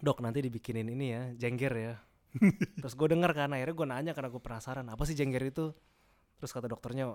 [0.00, 1.94] dok nanti dibikinin ini ya jengger ya
[2.80, 5.72] terus gue dengar kan akhirnya gue nanya karena gue penasaran apa sih jengger itu
[6.36, 7.14] terus kata dokternya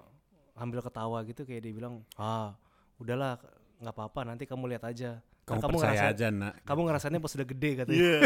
[0.56, 2.54] ambil ketawa gitu kayak dia bilang ah
[2.96, 3.42] udahlah
[3.78, 6.58] nggak apa-apa nanti kamu lihat aja Kan Kamu, percaya aja nak.
[6.66, 8.20] kamu ngerasainnya pas udah gede katanya Iya.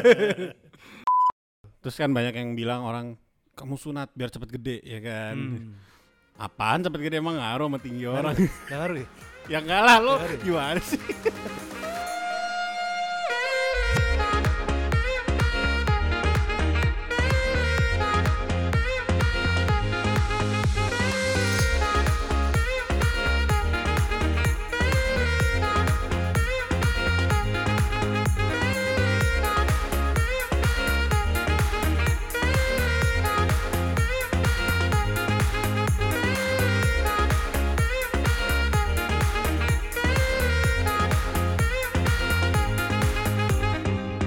[1.84, 3.20] Terus kan banyak yang bilang orang
[3.56, 5.36] kamu sunat biar cepet gede ya kan.
[5.36, 5.76] Hmm.
[6.36, 8.36] Apaan cepet gede emang ngaruh sama tinggi orang?
[8.36, 9.08] Nggak ngaruh ya?
[9.52, 10.40] ya enggak lah lo Ngaruh.
[10.40, 11.00] gimana sih?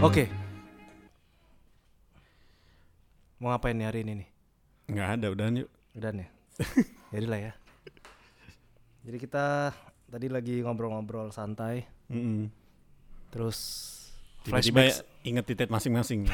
[0.03, 0.27] Oke.
[3.39, 4.29] Mau ngapain nih hari ini nih?
[4.91, 5.71] Enggak ada udahan yuk.
[5.95, 6.27] Udah nih.
[7.15, 7.53] Jadilah ya.
[9.07, 9.71] Jadi kita
[10.11, 12.51] tadi lagi ngobrol-ngobrol santai, Mm-mm.
[13.31, 13.59] terus
[14.43, 16.27] Tiba-tiba flashback, inget titik masing-masing.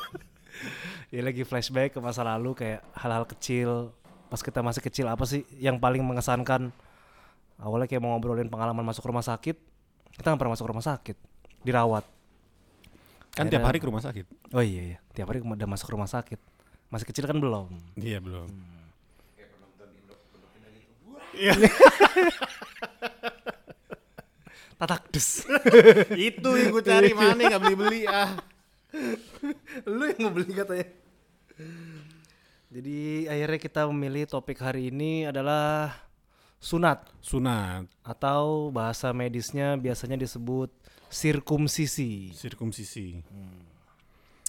[1.12, 3.92] ya lagi flashback ke masa lalu kayak hal-hal kecil
[4.32, 6.72] pas kita masih kecil apa sih yang paling mengesankan?
[7.60, 9.60] Awalnya kayak mau ngobrolin pengalaman masuk rumah sakit,
[10.16, 11.20] kita nggak pernah masuk rumah sakit,
[11.60, 12.15] dirawat.
[13.36, 14.26] Kan tiap Akhirnya- hari ke rumah sakit.
[14.56, 16.40] Oh iya iya, tiap hari udah masuk rumah sakit.
[16.88, 17.68] Masih kecil kan belum.
[18.00, 18.48] Iya belum.
[24.76, 25.28] Tatak des.
[26.28, 28.36] Itu yang gue cari mana nggak beli-beli ah.
[29.88, 30.88] Lu yang mau beli katanya.
[32.68, 35.96] Jadi akhirnya kita memilih topik hari ini adalah
[36.60, 40.68] sunat Sunat, atau bahasa medisnya biasanya disebut
[41.10, 42.34] sirkumsisi.
[42.34, 43.20] sirkumsisi.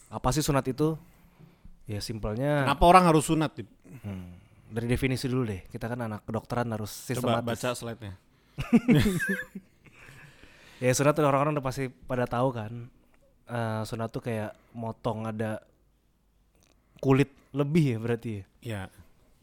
[0.07, 0.95] Apa sih sunat itu?
[1.87, 3.55] Ya simpelnya Kenapa orang harus sunat?
[4.03, 4.35] Hmm,
[4.67, 5.63] dari definisi dulu deh.
[5.71, 7.47] Kita kan anak kedokteran harus Coba sistematis.
[7.47, 8.13] baca slide-nya.
[10.77, 12.69] Ya sunat tuh orang-orang udah pasti pada tahu kan.
[13.49, 15.57] Eh, sunat tuh kayak motong ada
[17.01, 18.43] kulit lebih ya berarti ya.
[18.61, 18.81] Ya,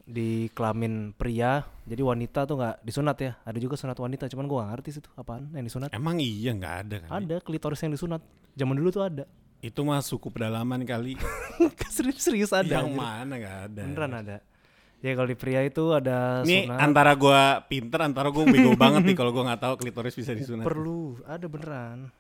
[0.05, 4.59] di kelamin pria jadi wanita tuh nggak disunat ya ada juga sunat wanita cuman gua
[4.63, 7.11] gak ngerti sih itu apaan yang disunat emang iya nggak ada kan?
[7.19, 8.21] ada klitoris yang disunat
[8.53, 9.25] zaman dulu tuh ada
[9.59, 11.17] Itu mah suku pedalaman kali.
[11.89, 13.01] serius serius ada yang anjir.
[13.01, 13.81] mana nggak ada?
[13.83, 14.37] beneran ada
[15.01, 19.03] ya kalau di pria itu ada Ini sunat antara gua pinter, antara gua bego banget
[19.03, 20.63] nih kalau gua nggak tahu klitoris bisa disunat.
[20.63, 22.13] perlu ada beneran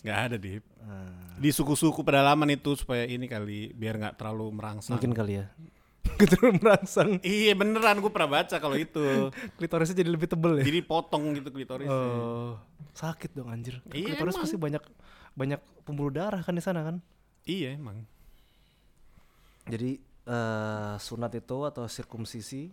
[0.00, 0.64] Nggak ada dip.
[0.80, 4.96] Nah, Di suku-suku pedalaman itu supaya ini kali biar nggak terlalu merangsang.
[4.96, 5.46] mungkin kali ya
[6.20, 9.28] gitu merangsang Iya beneran gua pernah baca kalau itu.
[9.56, 11.92] klitorisnya jadi lebih tebel ya Jadi potong gitu klitorisnya.
[11.92, 12.56] oh
[12.90, 14.44] sakit dong anjir Iya, klitoris emang.
[14.44, 14.82] pasti banyak
[15.32, 16.96] banyak pembuluh darah kan di sana kan
[17.42, 18.04] Iya emang.
[19.64, 22.68] Jadi eh, sunat itu atau sirkumsisi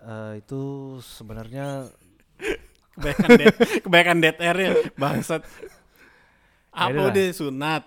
[0.00, 0.62] eh, itu
[1.00, 1.86] sebenarnya
[2.98, 5.42] Kebanyakan dead, kebanyakan dead air ya bangsat.
[6.68, 7.10] Apa Yaudah lah.
[7.14, 7.82] udah sunat?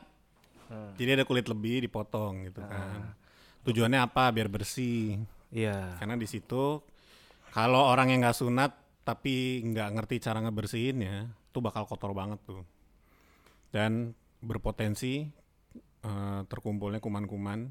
[0.66, 0.91] Hmm.
[0.96, 3.12] Jadi ada kulit lebih dipotong gitu kan.
[3.68, 4.34] Tujuannya apa?
[4.34, 5.22] Biar bersih.
[5.52, 6.82] iya Karena di situ
[7.52, 8.72] kalau orang yang nggak sunat
[9.04, 12.64] tapi nggak ngerti cara ngebersihinnya, tuh bakal kotor banget tuh.
[13.74, 15.28] Dan berpotensi
[16.02, 17.70] eh, terkumpulnya kuman-kuman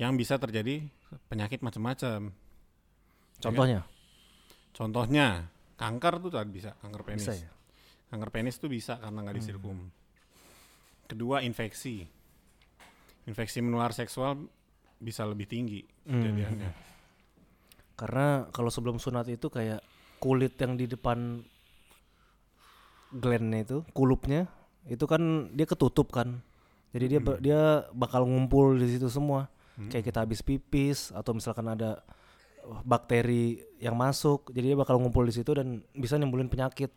[0.00, 0.86] yang bisa terjadi
[1.28, 2.32] penyakit macam-macam.
[3.40, 3.88] contohnya
[4.70, 5.48] Contohnya
[5.80, 7.24] kanker tuh tadi bisa kanker penis.
[7.24, 7.50] bisa ya
[8.10, 9.86] Kanker penis tuh bisa karena nggak disirkum.
[11.06, 12.02] Kedua infeksi.
[13.30, 14.50] Infeksi menular seksual
[15.00, 16.20] bisa lebih tinggi Hmm.
[16.20, 16.70] kejadiannya.
[17.92, 19.84] karena kalau sebelum sunat itu kayak
[20.16, 21.44] kulit yang di depan
[23.10, 24.48] glandnya itu kulupnya
[24.86, 25.20] itu kan
[25.52, 26.40] dia ketutup kan.
[26.90, 27.60] Jadi dia ba- dia
[27.92, 29.52] bakal ngumpul di situ semua.
[29.78, 32.00] Kayak kita habis pipis atau misalkan ada
[32.82, 36.90] bakteri yang masuk jadi dia bakal ngumpul di situ dan bisa nimbulin penyakit.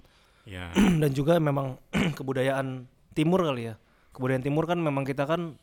[0.43, 0.71] Ya.
[1.01, 1.75] dan juga memang
[2.17, 3.75] kebudayaan timur kali ya.
[4.11, 5.59] Kebudayaan timur kan memang kita kan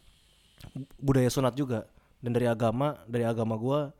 [0.96, 1.88] budaya sunat juga
[2.20, 3.92] dan dari agama dari agama gua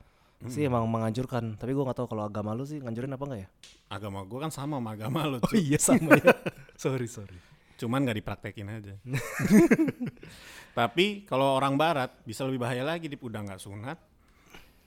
[0.48, 3.48] sih emang menganjurkan tapi gua nggak tahu kalau agama lu sih nganjurin apa enggak ya?
[3.92, 6.32] Agama gue kan sama sama agama lo oh iya sama ya.
[6.80, 7.36] Sorry sorry.
[7.76, 8.94] Cuman nggak dipraktekin aja.
[10.78, 13.20] Tapi kalau orang barat bisa lebih bahaya lagi dip.
[13.20, 13.98] Udah nggak sunat.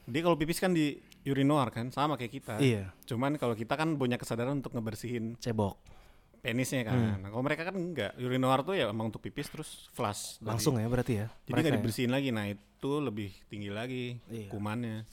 [0.09, 2.55] Dia kalau pipis kan di urinoir kan sama kayak kita.
[2.57, 2.89] Iya.
[3.05, 5.92] Cuman kalau kita kan punya kesadaran untuk ngebersihin cebok
[6.43, 10.37] penisnya kan nah, kalau mereka kan enggak urinoir tuh ya emang untuk pipis terus flush
[10.37, 11.77] dari- langsung ya berarti ya jadi nggak ya?
[11.79, 14.51] dibersihin lagi nah itu lebih tinggi lagi Iya.
[14.51, 15.07] kumannya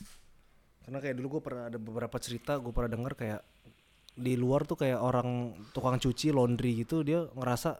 [0.82, 3.41] karena kayak dulu gua pernah ada beberapa cerita gua pernah denger kayak
[4.12, 5.29] di luar tuh kayak orang
[5.71, 7.79] tukang cuci laundry gitu dia ngerasa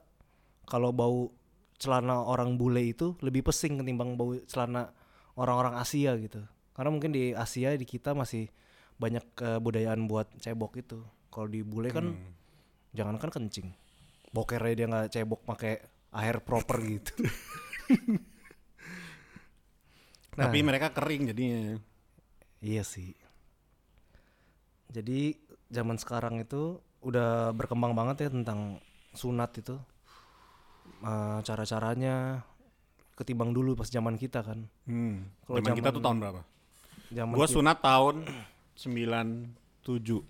[0.64, 1.35] kalau bau
[1.75, 4.94] celana orang bule itu lebih pesing ketimbang bau celana
[5.32, 6.38] orang-orang Asia gitu.
[6.70, 8.46] Karena mungkin di Asia di kita masih
[8.94, 11.00] banyak kebudayaan buat cebok itu.
[11.26, 12.31] Kalau di bule kan Hmm.
[12.91, 13.71] Jangan kan kencing.
[14.31, 15.75] Bokernya dia nggak cebok pakai
[16.13, 17.15] air proper gitu.
[20.31, 20.47] Nah.
[20.47, 21.77] Tapi mereka kering jadinya.
[22.63, 23.13] Iya sih.
[24.89, 25.37] Jadi
[25.69, 28.79] zaman sekarang itu udah berkembang banget ya tentang
[29.13, 29.77] sunat itu.
[31.03, 32.41] Eh, cara-caranya
[33.17, 34.65] ketimbang dulu pas zaman kita kan.
[34.89, 35.29] Hmm.
[35.45, 36.41] Kalau Zaman kita tuh tahun berapa?
[37.11, 38.17] Zaman Gua kita- sunat tahun
[38.79, 40.25] 97.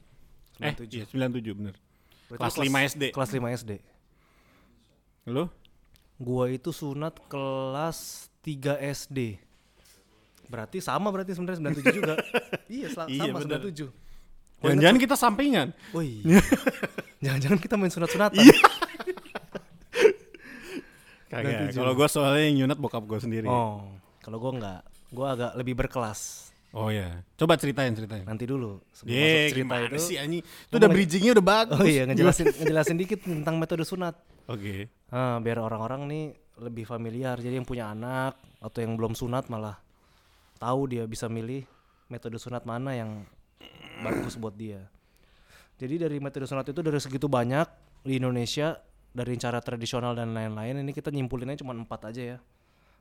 [0.58, 0.96] Eh, 97.
[0.96, 1.74] iya 97 bener.
[2.30, 3.02] Berarti Kelas lu 5 SD.
[3.10, 3.72] Kelas 5 SD.
[5.28, 5.44] Lu?
[6.20, 9.40] Gua itu sunat kelas 3 SD.
[10.46, 12.14] Berarti sama berarti sebenarnya 97 juga.
[12.70, 13.60] iya, Iya, sama bener.
[13.66, 13.90] 97.
[14.60, 15.68] Jangan-jangan kita sampingan.
[15.96, 16.38] Oh iya.
[17.24, 18.38] Jangan-jangan kita main sunat-sunatan.
[18.38, 18.56] Iya.
[21.30, 21.72] Kagak.
[21.72, 21.78] 97.
[21.78, 23.46] Kalau gua soalnya yang nyunat bokap gua sendiri.
[23.46, 23.86] Oh,
[24.20, 24.80] kalau gua enggak.
[25.10, 26.49] Gua agak lebih berkelas.
[26.70, 27.26] Oh ya.
[27.34, 28.22] Coba ceritain ceritain.
[28.22, 29.98] Nanti dulu sebelum masuk cerita itu.
[29.98, 30.38] sih Anyi?
[30.42, 31.82] Itu udah bridgingnya udah bagus.
[31.82, 34.14] Oh iya, ngejelasin ngejelasin dikit tentang metode sunat.
[34.46, 34.86] Oke.
[35.10, 36.24] Ah, biar orang-orang nih
[36.62, 37.34] lebih familiar.
[37.42, 39.82] Jadi yang punya anak atau yang belum sunat malah
[40.62, 41.66] tahu dia bisa milih
[42.06, 43.26] metode sunat mana yang
[44.06, 44.86] bagus buat dia.
[45.80, 47.66] Jadi dari metode sunat itu dari segitu banyak
[48.06, 48.78] di Indonesia
[49.10, 52.38] dari cara tradisional dan lain-lain ini kita nyimpulinnya cuma empat aja ya.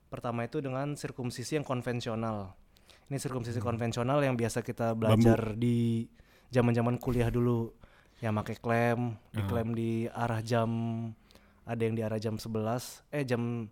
[0.09, 2.57] Pertama itu dengan sirkumsisi yang konvensional.
[3.09, 6.05] Ini sirkumsisi konvensional yang biasa kita belajar di
[6.49, 7.73] zaman-zaman kuliah dulu.
[8.19, 8.99] Yang pakai klem,
[9.31, 10.69] diklem di arah jam
[11.63, 13.69] ada yang di arah jam 11, eh jam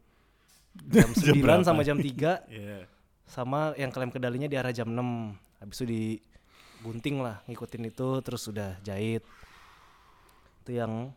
[0.94, 1.66] jam 9 berapa?
[1.66, 2.06] sama jam 3
[2.48, 2.86] Iya.
[3.28, 5.60] sama yang klem kedalinya di arah jam 6.
[5.60, 9.26] Habis itu digunting lah, ngikutin itu terus udah jahit.
[10.64, 11.12] Itu yang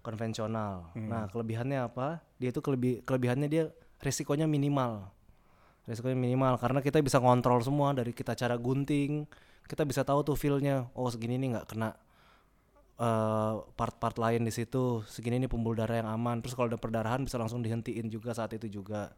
[0.00, 0.88] konvensional.
[0.96, 2.24] Nah, kelebihannya apa?
[2.40, 3.68] Dia itu kelebih kelebihannya dia
[4.00, 5.12] resikonya minimal.
[5.90, 9.26] Resikonya minimal karena kita bisa kontrol semua dari kita cara gunting,
[9.66, 10.86] kita bisa tahu tuh feel-nya.
[10.94, 11.90] Oh, segini nih nggak kena
[12.94, 15.02] eh, part-part lain di situ.
[15.10, 16.38] Segini nih pembuluh darah yang aman.
[16.38, 19.10] Terus kalau ada perdarahan bisa langsung dihentiin juga saat itu juga.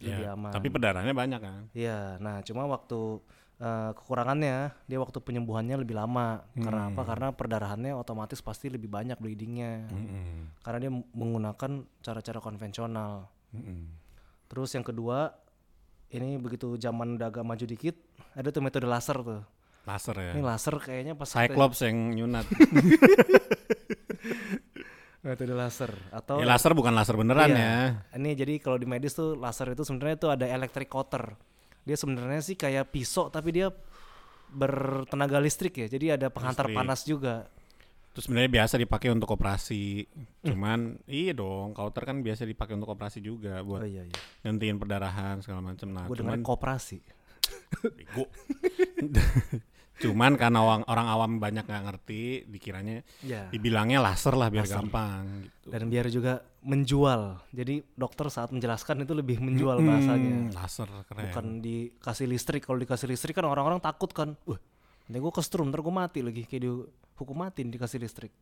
[0.00, 0.36] Lebih Iya.
[0.36, 0.52] aman.
[0.52, 1.60] Tapi perdarahannya banyak kan.
[1.76, 3.20] Iya, nah cuma waktu
[3.58, 6.46] eh, kekurangannya dia waktu penyembuhannya lebih lama.
[6.54, 7.02] Karena apa?
[7.04, 9.92] Karena perdarahannya otomatis pasti lebih banyak bleedingnya.
[9.92, 10.62] Mm-mm.
[10.64, 13.26] Karena dia menggunakan cara-cara konvensional.
[13.52, 13.92] Mm-mm.
[14.48, 15.34] Terus yang kedua,
[16.10, 17.96] ini begitu zaman udah agak maju dikit,
[18.32, 19.42] ada tuh metode laser tuh.
[19.84, 20.32] Laser ya.
[20.36, 22.44] Ini laser kayaknya pas kita- Cyclops yang nyunat.
[25.18, 27.58] metode laser atau ya, laser bukan laser beneran Iya.
[27.58, 27.74] ya.
[28.16, 31.34] Ini jadi kalau di medis tuh laser itu sebenarnya tuh ada electric cutter.
[31.82, 33.68] Dia sebenarnya sih kayak pisau tapi dia
[34.48, 35.86] bertenaga listrik ya.
[35.86, 36.78] Jadi ada penghantar Listrik.
[36.78, 37.34] panas juga.
[38.18, 40.02] Terus sebenarnya biasa dipakai untuk operasi.
[40.42, 44.18] Cuman iya dong, kauter kan biasa dipakai untuk operasi juga Oh buat iya iya.
[44.42, 45.86] gantiin perdarahan segala macam.
[45.86, 46.98] Nah, Gue cuman koperasi.
[49.98, 53.46] cuman karena orang, orang awam banyak nggak ngerti, dikiranya Ya.
[53.48, 55.70] dibilangnya laser lah biar gampang gitu.
[55.70, 57.38] Dan biar juga menjual.
[57.50, 60.36] Jadi dokter saat menjelaskan itu lebih menjual Hmm, bahasanya.
[60.54, 61.22] laser keren.
[61.30, 62.62] Bukan dikasih listrik.
[62.62, 64.34] Kalau dikasih listrik kan orang-orang takut kan.
[64.42, 64.58] Wah,
[65.08, 66.44] nanti gue kestrum, ntar gue mati lagi.
[66.44, 68.32] Kayak dihukum mati dikasih listrik.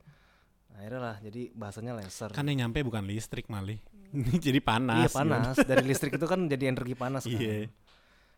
[0.77, 2.35] Akhirnya lah, jadi bahasanya laser.
[2.35, 3.81] Kan yang nyampe bukan listrik malih.
[4.17, 5.07] Ini jadi panas.
[5.07, 5.57] iya panas.
[5.63, 7.39] Dari listrik itu kan jadi energi panas kan.
[7.39, 7.71] Iya.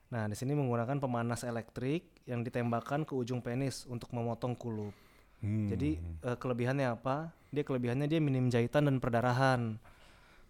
[0.08, 4.96] Nah, di sini menggunakan pemanas elektrik yang ditembakkan ke ujung penis untuk memotong kulup.
[5.44, 5.68] Hmm.
[5.68, 7.30] Jadi eh, kelebihannya apa?
[7.52, 9.76] Dia kelebihannya dia minim jahitan dan perdarahan.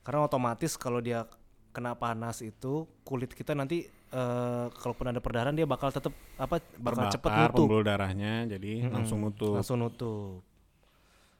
[0.07, 1.27] Karena otomatis kalau dia
[1.75, 7.09] kena panas itu kulit kita nanti eh, kalaupun ada perdarahan dia bakal tetap apa bakal
[7.09, 9.55] cepat nutup, pembuluh darahnya jadi langsung nutup.
[9.55, 10.41] langsung nutup.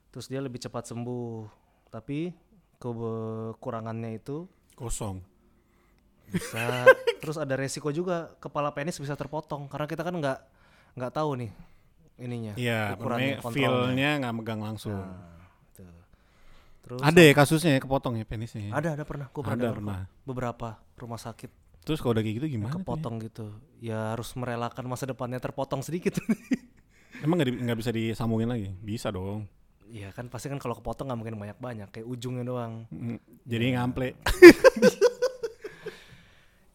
[0.09, 1.49] Terus dia lebih cepat sembuh.
[1.89, 2.33] Tapi
[2.79, 5.19] kekurangannya itu Kosong.
[6.29, 6.85] bisa
[7.21, 10.39] terus ada resiko juga kepala penis bisa terpotong karena kita kan nggak
[10.95, 11.51] nggak tahu nih
[12.19, 14.99] ininya Iya, ukurannya, feel-nya nggak megang langsung.
[14.99, 15.39] Nah,
[15.71, 15.87] gitu.
[16.83, 18.69] terus Ada ya kasusnya ya kepotong ya penisnya.
[18.69, 18.73] ya?
[18.75, 19.99] ada ada pernah gue pernah Ada, pernah.
[20.23, 21.51] beberapa rumah sakit
[21.85, 22.73] Terus kalau udah kayak gitu gimana?
[22.73, 22.77] ya?
[22.81, 23.47] kepotong gitu
[23.79, 26.25] ya harus merelakan masa depannya terpotong sedikit ya?
[27.25, 28.69] Emang nggak di- bisa disambungin lagi?
[28.79, 29.49] Bisa dong.
[29.89, 33.17] Iya kan pasti kan kalau kepotong nggak mungkin banyak banyak kayak ujungnya doang Mm.
[33.49, 34.09] Jadi ngample.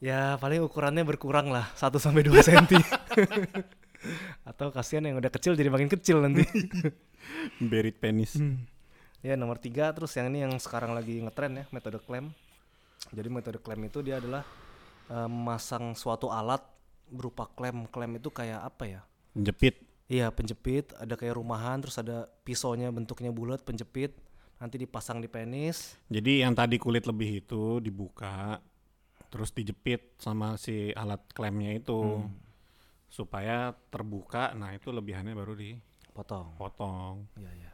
[0.04, 2.76] ya paling ukurannya berkurang lah 1 sampai dua senti
[4.44, 6.44] atau kasihan yang udah kecil jadi makin kecil nanti
[7.64, 8.36] Berit penis.
[9.24, 12.36] Ya nomor tiga terus yang ini yang sekarang lagi ngetren ya metode klem.
[13.16, 14.44] Jadi metode klem itu dia adalah
[15.10, 16.62] eh, memasang suatu alat
[17.10, 17.88] berupa klem.
[17.88, 19.02] Klem itu kayak apa ya?
[19.34, 19.82] Jepit.
[20.06, 24.14] Iya penjepit, ada kayak rumahan, terus ada pisaunya bentuknya bulat penjepit.
[24.54, 26.00] nanti dipasang di penis.
[26.08, 28.64] Jadi yang tadi kulit lebih itu dibuka,
[29.28, 31.92] terus dijepit sama si alat klemnya itu
[32.24, 32.32] Hmm.
[33.12, 34.56] supaya terbuka.
[34.56, 35.52] Nah itu lebihannya baru
[36.16, 36.56] Potong.
[36.56, 37.28] dipotong.
[37.36, 37.72] Iya, iya.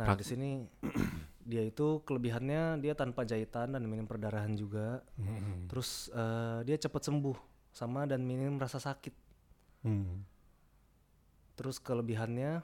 [0.00, 0.64] Nah, di sini
[1.50, 5.02] dia itu kelebihannya dia tanpa jahitan dan minim perdarahan juga.
[5.18, 5.66] Hmm.
[5.66, 7.36] Terus eh, dia cepat sembuh
[7.74, 9.14] sama dan minim rasa sakit.
[9.82, 10.22] Hmm.
[11.58, 12.62] Terus kelebihannya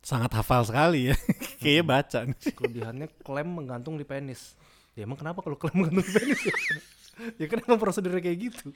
[0.00, 1.16] Sangat hafal sekali ya.
[1.60, 2.18] Kayaknya baca.
[2.24, 2.52] nih.
[2.56, 4.56] kelebihannya klem menggantung di penis.
[4.96, 6.56] Ya emang kenapa kalau klem menggantung di penis ya?
[7.44, 8.72] ya kan emang prosedurnya kayak gitu.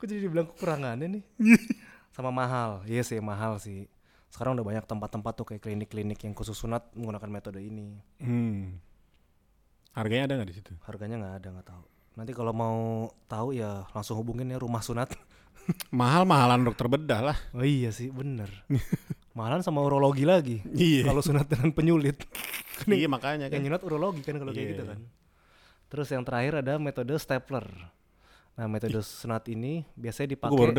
[0.00, 1.24] Kok jadi dibilang kekurangannya nih?
[2.16, 2.80] Sama mahal.
[2.88, 3.84] Iya sih mahal sih.
[4.30, 7.98] Sekarang udah banyak tempat-tempat tuh kayak klinik-klinik yang khusus sunat menggunakan metode ini.
[8.22, 8.78] Hmm.
[9.90, 10.72] Harganya ada nggak di situ?
[10.86, 11.82] Harganya nggak ada nggak tahu.
[12.14, 15.10] Nanti kalau mau tahu ya langsung hubungin ya rumah sunat.
[15.90, 17.36] Mahal-mahalan dokter bedah lah.
[17.50, 18.48] Oh iya sih bener.
[19.38, 20.62] Mahalan sama urologi lagi.
[20.70, 21.10] Iya.
[21.10, 22.22] Kalau sunat dengan penyulit.
[22.86, 23.66] iya makanya yang kan.
[23.66, 24.98] nyunat urologi kan kalau kayak Iya, gitu kan.
[25.90, 27.66] Terus yang terakhir ada metode stapler.
[28.54, 30.70] Nah metode sunat ini biasanya dipakai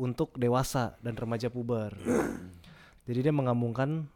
[0.00, 1.92] untuk dewasa dan remaja puber.
[3.04, 4.08] Jadi dia menggabungkan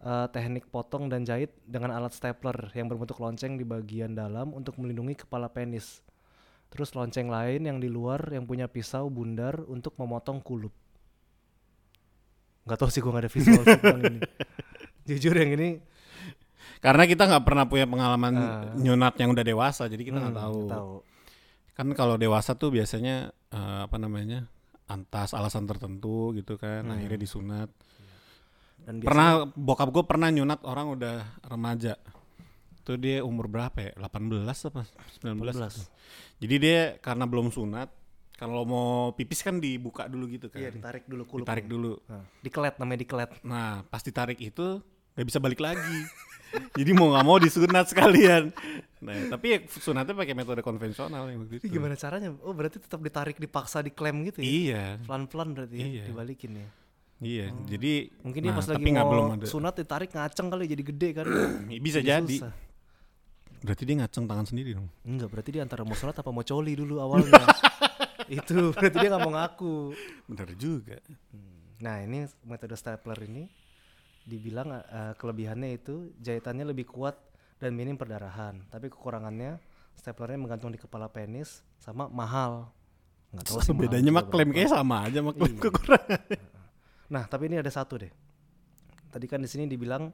[0.00, 4.76] eh, teknik potong dan jahit dengan alat stapler yang berbentuk lonceng di bagian dalam untuk
[4.80, 6.00] melindungi kepala penis.
[6.72, 10.72] Terus lonceng lain yang di luar yang punya pisau bundar untuk memotong kulup.
[12.64, 14.20] Gak tau sih gue gak ada visual tentang ini.
[15.08, 15.70] Jujur yang ini
[16.78, 18.74] Karena kita nggak pernah punya pengalaman Ah.
[18.74, 20.60] nyunat yang udah dewasa, jadi kita nggak hmm, tahu.
[20.66, 20.92] tahu.
[21.74, 24.46] Kan kalau dewasa tuh biasanya eh, apa namanya
[24.86, 26.94] antas alasan tertentu gitu kan, Hmm.
[26.98, 27.70] akhirnya disunat.
[28.82, 31.94] Dan biasanya- Pernah bokap gue pernah nyunat orang udah remaja.
[32.82, 33.92] Tuh dia umur berapa ya?
[33.94, 34.82] 18 apa
[35.16, 35.38] 19?
[35.38, 35.70] 18.
[35.70, 35.86] gitu.
[36.40, 37.86] Jadi dia karena belum sunat,
[38.34, 40.58] kalau mau pipis kan dibuka dulu gitu kan.
[40.58, 41.46] Iya ditarik dulu kulupnya.
[41.46, 41.94] ditarik dulu.
[42.04, 43.30] Nah, dikelet namanya dikelet.
[43.40, 44.82] Nah, pas ditarik itu
[45.14, 45.98] nggak bisa balik lagi.
[46.76, 48.50] Jadi mau nggak mau disunat sekalian.
[48.98, 51.64] Nah, tapi ya sunatnya pakai metode konvensional yang waktu itu.
[51.64, 52.34] Itu gimana caranya?
[52.36, 54.44] Oh berarti tetap ditarik dipaksa diklem gitu ya?
[54.44, 56.04] Iya, Pelan-pelan berarti ya, Iya.
[56.10, 56.68] dibalikin ya.
[57.22, 57.46] Iya.
[57.64, 59.46] Jadi Mungkin dia nah, pas lagi mau belum ada.
[59.46, 61.26] sunat ditarik ngaceng kali jadi gede kan.
[61.86, 62.36] Bisa jadi.
[62.36, 62.52] susah.
[63.62, 64.90] Berarti dia ngaceng tangan sendiri dong.
[65.02, 67.46] Enggak, berarti dia antara mau sunat apa mau coli dulu awalnya.
[68.28, 69.76] Itu berarti dia nggak mau ngaku.
[70.26, 70.98] Bener juga.
[71.78, 73.46] Nah ini metode stapler ini
[74.22, 77.14] dibilang eh, kelebihannya itu jahitannya lebih kuat
[77.58, 78.62] dan minim perdarahan.
[78.66, 79.58] Tapi kekurangannya
[79.94, 82.70] staplernya menggantung di kepala penis sama mahal.
[83.30, 85.62] Nggak tahu sih Bedanya mah klaim kayak sama aja sama klaim Iya.
[85.62, 86.20] kekurangan.
[87.12, 88.12] Nah, tapi ini ada satu deh.
[89.12, 90.08] Tadi kan di sini dibilang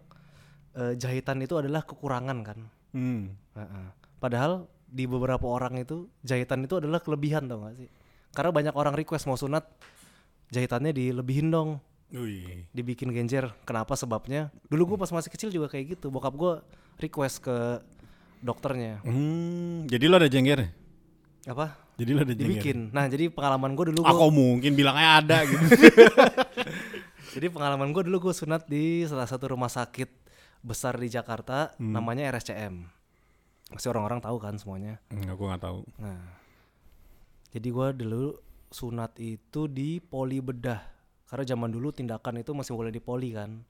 [0.75, 2.59] eh, jahitan itu adalah kekurangan kan.
[2.91, 3.39] Hmm.
[3.55, 3.87] Heeh.
[4.19, 7.89] Padahal di beberapa orang itu jahitan itu adalah kelebihan tau gak sih?
[8.35, 9.63] Karena banyak orang request mau sunat
[10.51, 11.79] jahitannya dilebihin dong,
[12.11, 12.67] Wih.
[12.75, 13.55] dibikin genjer.
[13.63, 14.51] Kenapa sebabnya?
[14.67, 16.11] Dulu gue pas masih kecil juga kayak gitu.
[16.11, 16.53] Bokap gue
[16.99, 17.57] request ke
[18.43, 19.03] dokternya.
[19.07, 20.73] Hmm, jadi lo ada jengger?
[21.47, 21.88] Apa?
[21.99, 22.23] Jadi lo?
[22.23, 22.95] Dibikin.
[22.95, 25.65] Nah, jadi pengalaman gue dulu gua, kok mungkin bilangnya ada gitu.
[27.35, 30.07] jadi pengalaman gue dulu gue sunat di salah satu rumah sakit
[30.63, 32.87] besar di Jakarta namanya RSCM.
[33.69, 35.03] Pasti orang-orang tahu kan semuanya.
[35.13, 35.81] Enggak, gue nggak tahu.
[36.01, 36.23] Nah,
[37.53, 38.37] jadi gua dulu
[38.69, 40.81] sunat itu di poli bedah.
[41.29, 43.61] Karena zaman dulu tindakan itu masih boleh di poli kan.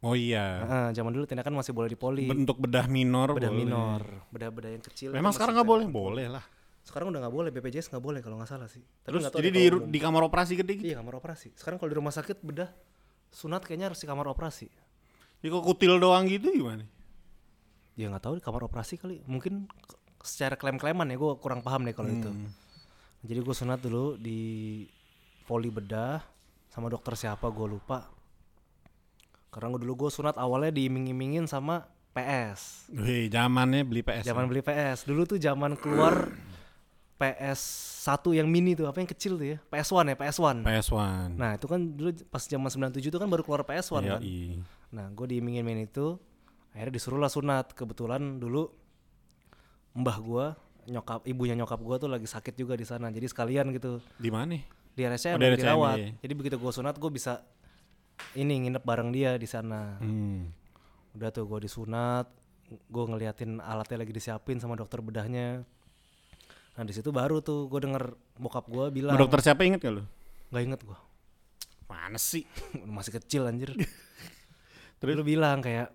[0.00, 0.64] Oh iya.
[0.64, 2.26] Heeh, zaman dulu tindakan masih boleh di poli.
[2.26, 3.62] Bentuk bedah minor bedah boleh.
[3.62, 4.02] minor,
[4.34, 5.14] bedah-bedah yang kecil.
[5.14, 5.86] Memang sekarang masih nggak boleh?
[5.86, 6.44] Boleh lah.
[6.80, 8.82] Sekarang udah nggak boleh, BPJS nggak boleh kalau nggak salah sih.
[9.04, 10.86] Tapi Terus tahu jadi di, di kamar operasi gede gitu.
[10.90, 11.52] Iya kamar operasi.
[11.54, 12.70] Sekarang kalau di rumah sakit bedah
[13.30, 14.66] sunat kayaknya harus di kamar operasi.
[15.40, 16.84] Ya kok kutil doang gitu gimana?
[17.96, 19.22] Ya nggak tahu di kamar operasi kali.
[19.24, 19.68] Mungkin
[20.20, 22.28] secara klaim-klaiman ya gue kurang paham deh kalau itu.
[22.28, 22.48] Hmm.
[23.24, 24.84] Jadi gue sunat dulu di
[25.44, 26.20] poli bedah
[26.72, 28.08] sama dokter siapa gue lupa.
[29.50, 32.90] Karena gua dulu gue sunat awalnya diiming-imingin sama PS.
[32.94, 34.30] Wih, zamannya beli PS.
[34.30, 35.06] Zaman beli PS.
[35.06, 36.30] Dulu tuh zaman keluar
[37.20, 37.60] PS
[38.08, 39.58] 1 yang mini tuh, apa yang kecil tuh ya?
[39.68, 40.56] PS1 ya, PS1.
[40.64, 41.36] PS1.
[41.36, 44.20] Nah, itu kan dulu pas zaman 97 itu kan baru keluar PS1 Iya, kan.
[44.24, 44.56] iya.
[44.88, 46.16] Nah, gue diiming-imingin itu,
[46.72, 47.76] akhirnya disuruh lah sunat.
[47.76, 48.72] Kebetulan dulu
[49.92, 50.46] mbah gue,
[50.88, 53.12] nyokap, ibunya nyokap gue tuh lagi sakit juga di sana.
[53.12, 54.56] Jadi sekalian gitu Di mana?
[54.90, 55.96] di RSCM Oh, di RSCM, dirawat.
[56.00, 56.08] iya.
[56.18, 57.44] Jadi begitu gue sunat gue bisa
[58.32, 60.00] ini nginep bareng dia di sana.
[60.00, 60.50] Hmm.
[61.12, 62.26] Udah tuh gue disunat,
[62.66, 65.62] gue ngeliatin alatnya lagi disiapin sama dokter bedahnya.
[66.70, 68.04] Nah di situ baru tuh gue denger
[68.36, 70.04] bokap gue bilang, Sama dokter siapa inget gak lu?
[70.50, 70.98] nggak inget gue,
[71.86, 72.42] Mana sih?
[72.96, 73.70] masih kecil anjir.
[74.98, 75.14] Terus?
[75.14, 75.90] Lu bilang kayak,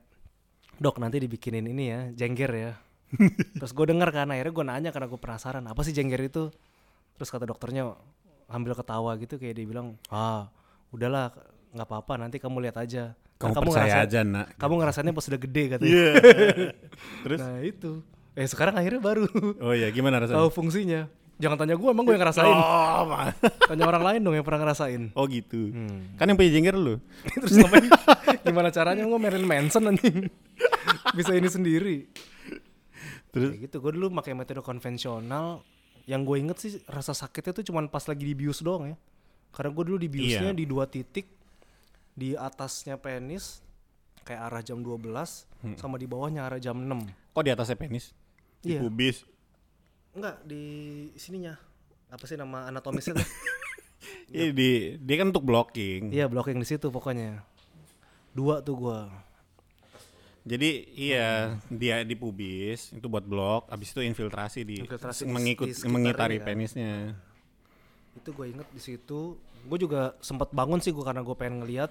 [0.75, 2.71] dok nanti dibikinin ini ya, jengger ya.
[3.59, 6.49] Terus gue denger kan, akhirnya gue nanya karena gue penasaran, apa sih jengger itu?
[7.15, 7.95] Terus kata dokternya,
[8.45, 10.47] ambil ketawa gitu kayak dia bilang, ah
[10.91, 11.31] udahlah
[11.71, 13.15] nggak apa-apa nanti kamu lihat aja.
[13.35, 14.45] Kamu, Kan percaya ngerasa- aja nak.
[14.55, 15.91] Kamu ngerasainnya pas sudah gede katanya.
[15.91, 16.11] Iya.
[17.27, 17.39] Terus?
[17.43, 17.91] Nah itu.
[18.35, 19.25] Eh sekarang akhirnya baru
[19.59, 20.37] Oh iya gimana rasanya?
[20.37, 21.07] tahu fungsinya.
[21.35, 22.47] Jangan tanya gue, emang gue yang ngerasain.
[22.47, 23.35] Oh, ma-
[23.67, 25.11] Tanya orang lain dong yang pernah ngerasain.
[25.11, 25.67] oh gitu.
[25.67, 26.15] Hmm.
[26.15, 26.95] Kan yang punya jengger lu.
[27.43, 27.91] Terus ngapain?
[28.41, 30.31] Gimana caranya gue Marilyn Manson anjing?
[31.11, 32.07] Bisa ini sendiri.
[33.29, 35.59] Terus Kayak gitu, gue dulu pakai metode konvensional.
[36.05, 38.97] Yang gue inget sih rasa sakitnya tuh cuman pas lagi dibius doang ya.
[39.51, 40.55] Karena gue dulu dibiusnya Iya.
[40.55, 41.27] di dua titik.
[42.11, 43.59] Di atasnya penis,
[44.23, 45.03] kayak arah jam 12,
[45.75, 47.11] sama di bawahnya arah jam 6.
[47.29, 48.15] kok di atasnya penis?
[48.65, 48.81] Di Iya.
[48.81, 49.21] pubis.
[50.11, 50.63] Enggak, di
[51.13, 51.53] sininya.
[52.07, 53.29] Apa sih nama anatomisnya tuh?
[54.27, 54.69] Iya di
[54.99, 56.09] dia kan untuk blocking.
[56.09, 57.41] Iya, blocking di situ pokoknya.
[58.31, 59.09] Dua tuh gua.
[60.41, 65.67] Jadi iya dia di pubis itu buat blok, habis itu infiltrasi di Infiltrasi di- mengikut
[65.67, 66.45] di mengitari kan.
[66.47, 67.17] penisnya.
[68.13, 69.41] Itu gue inget di situ.
[69.63, 71.89] Gue juga sempat bangun sih gue karena gue pengen ngeliat.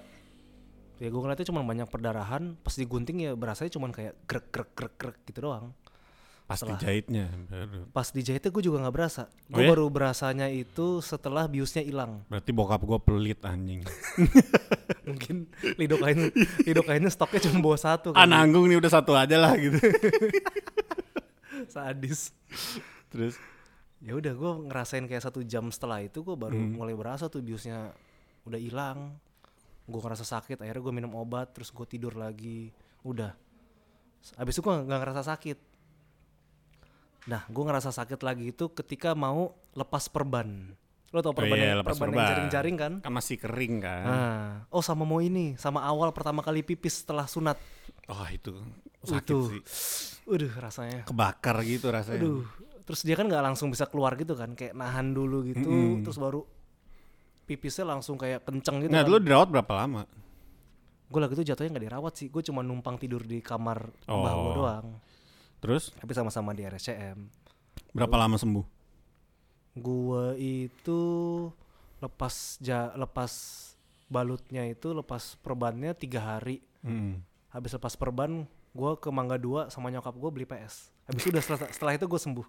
[0.97, 2.55] Ya gue ngeliatnya cuma banyak perdarahan.
[2.57, 5.75] Pas digunting ya berasanya cuma kayak grek grek grek grek gitu doang.
[6.45, 7.25] Pas Setelah- dijahitnya.
[7.91, 9.33] Pas dijahitnya gue juga nggak berasa.
[9.49, 9.71] Oh Gue ya?
[9.73, 12.21] baru berasanya itu setelah biusnya hilang.
[12.27, 13.81] Berarti bokap gua pelit anjing.
[15.09, 16.29] Mungkin lidokain
[16.61, 18.29] lidokainnya stoknya cuma bawa satu ah kan.
[18.29, 19.77] nanggung nih udah satu aja lah gitu.
[21.67, 22.35] Sadis.
[23.09, 23.39] Terus
[24.01, 26.77] ya udah gue ngerasain kayak satu jam setelah itu gue baru Hmm.
[26.77, 27.89] mulai berasa tuh biusnya
[28.45, 29.17] udah hilang
[29.83, 32.69] gue ngerasa sakit akhirnya gue minum obat terus gue tidur lagi
[33.01, 33.33] udah
[34.37, 35.57] abis itu gue nggak ngerasa sakit
[37.25, 40.73] nah gue ngerasa sakit lagi itu ketika mau lepas perban
[41.09, 44.03] lo tau Oh perban iya, yang lepas perban yang jaring-jaring kan kan masih kering kan.
[44.03, 47.57] nah oh sama mau ini sama awal pertama kali pipis setelah sunat
[48.05, 48.53] Oh itu
[49.01, 49.39] sakit Itu.
[49.49, 49.63] sih.
[50.29, 52.21] Udah rasanya Kebakar gitu rasanya.
[52.21, 52.45] Aduh,
[52.85, 55.65] terus dia kan nggak langsung bisa keluar gitu kan, kayak nahan dulu gitu,
[56.05, 56.45] terus baru
[57.45, 58.93] pipisnya langsung kayak kenceng gitu.
[58.93, 59.09] Nah, kan.
[59.09, 60.03] lu dirawat berapa lama?
[61.05, 64.51] Gue lagi itu jatuhnya nggak dirawat sih, gue cuma numpang tidur di kamar mbah gue
[64.53, 64.55] Oh.
[64.55, 64.87] doang,
[65.65, 67.19] Terus tapi sama-sama di RSCM.
[67.97, 68.65] berapa lama sembuh?
[69.75, 71.01] Gue itu
[71.99, 73.33] lepas ja, lepas
[74.13, 76.61] balutnya itu lepas perbannya tiga hari.
[76.85, 77.25] Hmm.
[77.49, 78.45] Habis lepas perban,
[78.77, 80.93] gue ke Mangga 2 sama nyokap gue beli PS.
[81.09, 82.47] Habis itu udah setelah, setelah itu gue sembuh.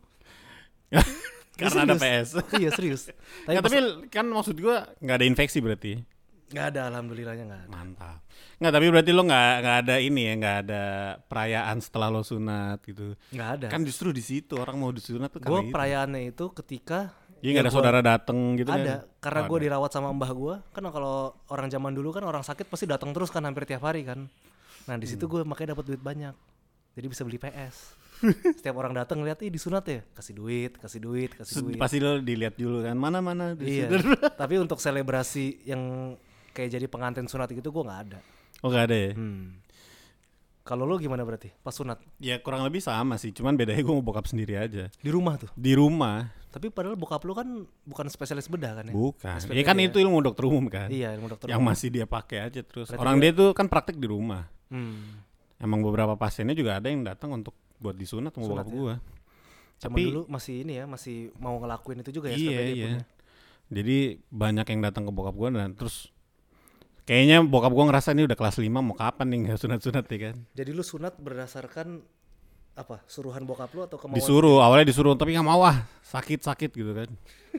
[1.60, 1.96] Karena ada.
[1.96, 2.30] PS.
[2.60, 3.08] iya serius.
[3.48, 3.78] Tapi, pas- tapi
[4.12, 6.04] kan maksud gua nggak ada infeksi berarti.
[6.48, 7.70] Nggak ada alhamdulillahnya nggak ada.
[7.70, 8.18] Mantap.
[8.56, 10.84] Nggak, tapi berarti lo nggak nggak ada ini ya, nggak ada
[11.22, 13.18] perayaan setelah lo sunat gitu.
[13.30, 13.68] Nggak ada.
[13.68, 17.70] Kan justru di situ orang mau disunat tuh gue perayaannya itu ketika Iya nggak ada
[17.70, 19.20] gua- saudara dateng gitu ada kan?
[19.20, 19.66] karena Oh, gue ada.
[19.68, 21.16] dirawat sama mbah gue kan kalau
[21.48, 24.26] orang zaman dulu kan orang sakit pasti datang terus kan hampir tiap hari kan
[24.84, 25.12] nah di Hmm.
[25.12, 26.34] situ gue makanya dapat duit banyak
[26.92, 27.94] jadi bisa beli PS
[28.58, 32.18] setiap orang datang lihat ih disunat ya kasih duit kasih duit kasih duit Pasti lo
[32.18, 33.94] dilihat dulu kan mana mana iya
[34.42, 36.16] tapi untuk selebrasi yang
[36.56, 38.20] kayak jadi pengantin sunat gitu gue nggak ada
[38.64, 39.12] Oh nggak ada ya?
[39.14, 39.46] hmm.
[40.64, 44.02] kalau lo gimana berarti pas sunat Ya kurang lebih sama sih, cuman bedanya gue mau
[44.02, 44.88] bokap sendiri aja.
[44.90, 47.48] di rumah tuh Di rumah tapi padahal bokap lo kan
[47.84, 49.36] bukan spesialis bedah kan ya bukan.
[49.38, 49.86] SPP Ya kan ya.
[49.86, 50.88] itu ilmu dokter umum kan.
[50.88, 51.70] iya ilmu dokter Yang umum.
[51.70, 52.88] masih dia pakai aja terus.
[52.88, 54.48] Berarti Orang dia- dia tuh kan praktek di rumah.
[54.72, 55.28] hmm.
[55.58, 58.72] Emang beberapa pasiennya juga ada yang datang untuk buat disunat sama bokap ya?
[58.72, 58.94] gua.
[59.76, 62.64] Zaman Tapi- dulu masih ini ya, masih mau ngelakuin itu juga ya Iya iya.
[62.88, 63.04] punya.
[63.68, 66.08] Jadi banyak yang datang ke bokap gua dan terus
[67.06, 70.36] kayaknya bokap gua ngerasa ini udah kelas 5 mau kapan nih nggak sunat-sunat ya kan.
[70.58, 72.02] Jadi lu sunat berdasarkan
[72.76, 73.06] apa?
[73.08, 74.20] Suruhan bokap lu atau kemauan?
[74.20, 77.10] Disuruh awalnya disuruh tapi nggak mau ah sakit-sakit gitu kan.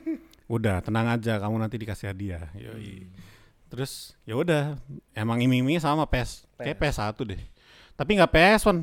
[0.55, 2.47] udah tenang aja kamu nanti dikasih hadiah.
[2.53, 3.09] Yoi.
[3.67, 4.77] Terus ya udah
[5.11, 6.47] emang iming-imingnya sama PES.
[6.55, 7.41] Kayak PES satu deh.
[7.97, 8.81] Tapi nggak PS one.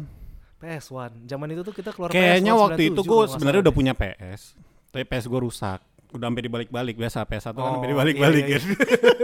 [0.65, 1.29] PS1.
[1.29, 3.75] Zaman itu tuh kita keluar Kayaknya PS1 waktu itu 97 gue kalau nggak sebenarnya udah
[3.75, 4.41] punya PS,
[4.89, 5.81] tapi PS gue rusak.
[6.15, 8.65] Udah sampai dibalik-balik biasa PS1 kan Oh, sampai dibalik-balik iya, iya, kan.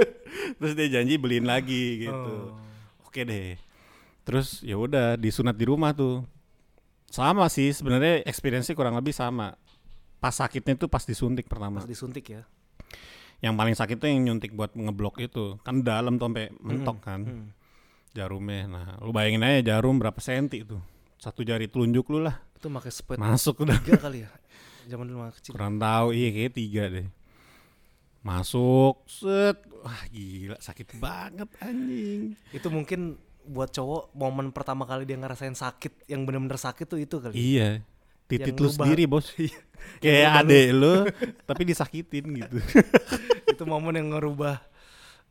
[0.59, 2.35] Terus dia janji beliin lagi gitu.
[2.50, 3.07] Oh.
[3.07, 3.55] Oke deh.
[4.22, 6.26] Terus ya udah disunat di rumah tuh.
[7.07, 9.55] Sama sih sebenarnya experience kurang lebih sama.
[10.18, 11.79] Pas sakitnya tuh pas disuntik pertama.
[11.79, 12.42] Pas disuntik ya.
[13.40, 15.57] Yang paling sakit tuh yang nyuntik buat ngeblok itu.
[15.62, 17.46] Kan dalam tuh sampai mentok kan Hmm.
[18.11, 18.66] jarumnya.
[18.66, 20.83] Nah, lu bayangin aja jarum berapa senti tuh.
[21.16, 22.37] Satu jari telunjuk lu lah.
[22.53, 23.81] Itu pakai spet Masuk udah.
[23.81, 24.31] tiga kali ya.
[24.90, 25.53] Zaman dulu masih kecil.
[25.55, 27.07] Kurang tahu, iya kayak tiga deh.
[28.20, 32.37] Masuk, set, wah gila sakit banget anjing.
[32.53, 37.16] Itu mungkin buat cowok momen pertama kali dia ngerasain sakit yang bener-bener sakit tuh itu
[37.16, 37.35] kali.
[37.38, 37.81] Iya,
[38.29, 39.31] titit lu sendiri bos.
[39.40, 39.57] Iya.
[40.05, 40.94] Kayak adek lu,
[41.48, 42.61] tapi disakitin gitu.
[43.48, 44.61] itu momen yang ngerubah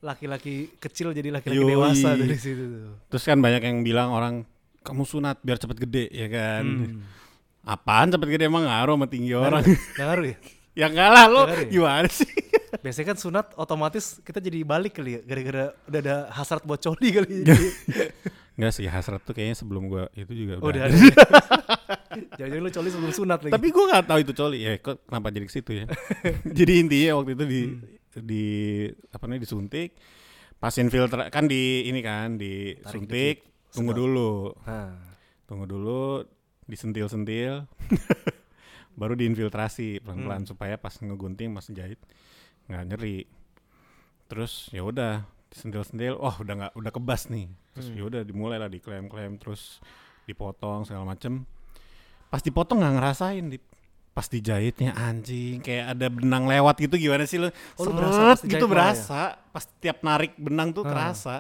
[0.02, 1.70] laki-laki kecil jadi laki-laki Yoi.
[1.76, 2.98] dewasa dari situ tuh.
[3.14, 4.50] Terus kan banyak yang bilang orang
[4.82, 6.66] kamu sunat biar cepet gede ya kan.
[6.66, 7.00] Hmm.
[7.62, 9.62] Apaan cepet gede emang ngaruh sama tinggi orang.
[9.62, 10.38] Ngaruh- Ngaruh ya?
[10.78, 11.68] Ya enggak lah lo ada ya?
[11.68, 12.30] gimana sih?
[12.86, 17.10] Biasanya kan sunat otomatis kita jadi balik kali ya gara-gara udah ada hasrat buat coli
[17.12, 17.58] kali ya.
[18.56, 20.82] Enggak sih hasrat tuh kayaknya sebelum gua itu juga Oh, udah.
[20.82, 20.96] ada.
[20.96, 21.12] ada.
[22.38, 23.52] Jangan-jangan lu coli sebelum sunat lagi.
[23.52, 24.72] Tapi gua nggak tahu itu coli ya.
[24.78, 25.86] Kok kenapa jadi ke situ ya?
[26.48, 27.82] jadi intinya waktu itu di Hmm.
[28.22, 28.46] di
[29.10, 29.90] apa namanya disuntik.
[30.56, 34.00] Pas infiltra kan di ini kan disuntik, tunggu Sedot.
[34.02, 34.34] dulu.
[34.62, 34.96] Nah,
[35.44, 36.24] Tunggu dulu
[36.70, 37.66] disentil-sentil.
[39.00, 40.50] baru diinfiltrasi pelan-pelan Hmm.
[40.50, 42.00] supaya pas ngegunting pas jahit
[42.68, 43.24] nggak nyeri.
[44.28, 47.48] Terus ya udah disentil-sentil, oh udah nggak udah kebas nih.
[47.74, 47.98] Terus Hmm.
[47.98, 49.82] ya udah dimulai lah diklaim-klaim terus
[50.26, 51.48] dipotong segala macem.
[52.30, 53.64] Pas dipotong nggak ngerasain, Dip.
[54.10, 57.50] Pas dijahitnya anjing kayak ada benang lewat gitu gimana sih lo?
[57.78, 58.70] Oh, lu berasa Seret pas dijahit gitu ya?
[58.70, 59.22] berasa.
[59.50, 60.90] Pas tiap narik benang tuh Ah.
[60.90, 61.36] kerasa.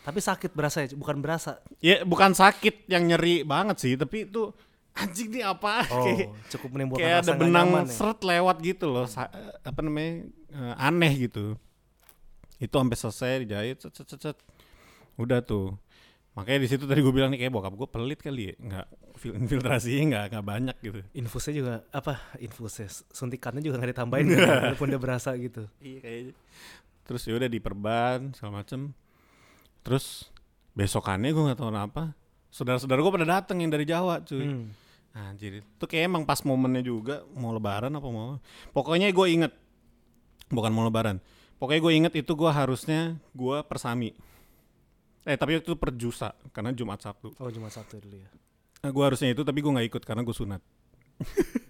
[0.00, 1.60] tapi sakit berasa ya, bukan berasa.
[1.78, 4.48] Ya bukan sakit yang nyeri banget sih, tapi itu
[4.92, 5.86] anjing nih apa?
[5.88, 7.94] Oh, kayak cukup menimbulkan kayak rasa ada benang nyaman ya.
[7.94, 11.54] seret lewat gitu loh, sa- apa namanya eh, aneh gitu.
[12.56, 14.38] Itu sampai selesai dijahit, cet, cet, cet, cet.
[15.16, 15.76] udah tuh.
[16.30, 19.34] Makanya di situ tadi gue bilang nih kayak bokap gue pelit kali ya, nggak fil-
[19.34, 20.98] infiltrasinya nggak nggak banyak gitu.
[21.12, 22.20] Infusnya juga apa?
[22.38, 25.66] Infusnya suntikannya juga nggak ditambahin kan, walaupun dia berasa gitu.
[25.80, 26.34] Iya kayaknya.
[27.02, 28.94] Terus ya udah diperban segala macem.
[29.82, 30.30] Terus
[30.72, 32.14] besokannya gue nggak tahu kenapa.
[32.50, 34.42] Saudara-saudara gue pada dateng yang dari Jawa cuy.
[34.46, 34.70] Hmm.
[35.10, 38.38] Anjir, itu kayak emang pas momennya juga mau lebaran apa mau.
[38.70, 39.52] Pokoknya gue inget,
[40.46, 41.18] bukan mau lebaran.
[41.58, 44.14] Pokoknya gue inget itu gue harusnya gue persami.
[45.26, 47.34] Eh tapi itu perjusa karena Jumat Sabtu.
[47.36, 48.30] Oh cuma satu dulu ya.
[48.80, 50.62] Nah, gue harusnya itu tapi gue nggak ikut karena gue sunat.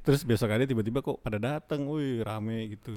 [0.00, 2.92] Terus besokannya tiba-tiba kok pada dateng, wih rame gitu.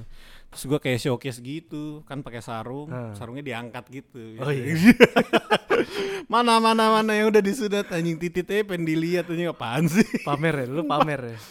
[0.47, 3.11] Terus gue kayak showcase gitu, kan pakai sarung, Ah.
[3.13, 4.35] sarungnya diangkat gitu.
[4.37, 4.75] Oh iya.
[6.27, 10.03] mana mana mana yang udah disunat anjing tititnya pengen dilihat anjing apaan sih?
[10.21, 11.39] Pamer ya, dulu pamer ya.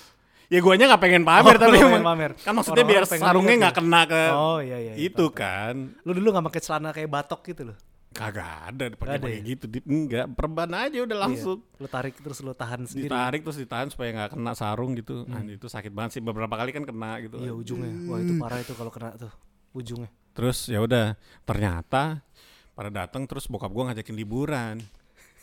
[0.47, 2.31] Ya guanya nggak pengen pamer Oh, tapi lu emang pamer.
[2.39, 3.79] kan maksudnya biar Orang-orang pengen sarungnya nggak ya.
[3.83, 4.93] kena ke Oh iya iya.
[4.93, 5.35] iya, itu paham.
[5.35, 5.75] kan.
[6.01, 7.77] Lu dulu nggak pakai celana kayak batok gitu loh.
[8.17, 9.45] Kagak ada Nggak pakai ya?
[9.45, 9.65] gitu.
[9.69, 11.61] Di, enggak, perban aja udah langsung.
[11.61, 11.81] Iya.
[11.85, 13.13] Lu tarik terus lu tahan sendiri.
[13.13, 15.29] Ditarik terus ditahan supaya nggak kena sarung gitu.
[15.29, 17.37] Nah, itu sakit banget sih beberapa kali kan kena gitu.
[17.37, 17.45] Hmm.
[17.45, 17.93] Iya ujungnya.
[18.09, 19.33] Wah itu parah itu kalau kena tuh
[19.77, 20.09] ujungnya.
[20.33, 21.13] Terus ya udah,
[21.45, 22.25] ternyata
[22.73, 24.81] pada datang terus bokap gua ngajakin liburan